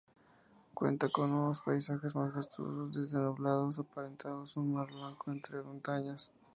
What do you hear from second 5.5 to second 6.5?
montañas.